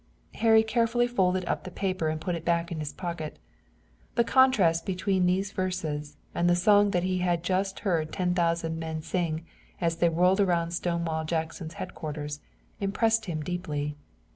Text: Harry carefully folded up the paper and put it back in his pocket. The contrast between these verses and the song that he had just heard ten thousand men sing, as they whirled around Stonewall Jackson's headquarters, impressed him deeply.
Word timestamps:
Harry 0.33 0.63
carefully 0.63 1.05
folded 1.05 1.45
up 1.45 1.63
the 1.63 1.69
paper 1.69 2.07
and 2.07 2.19
put 2.19 2.33
it 2.33 2.43
back 2.43 2.71
in 2.71 2.79
his 2.79 2.91
pocket. 2.91 3.37
The 4.15 4.23
contrast 4.23 4.83
between 4.83 5.27
these 5.27 5.51
verses 5.51 6.17
and 6.33 6.49
the 6.49 6.55
song 6.55 6.89
that 6.89 7.03
he 7.03 7.19
had 7.19 7.43
just 7.43 7.81
heard 7.81 8.11
ten 8.11 8.33
thousand 8.33 8.79
men 8.79 9.03
sing, 9.03 9.45
as 9.79 9.97
they 9.97 10.09
whirled 10.09 10.39
around 10.39 10.71
Stonewall 10.71 11.23
Jackson's 11.23 11.75
headquarters, 11.75 12.39
impressed 12.79 13.25
him 13.25 13.43
deeply. 13.43 13.95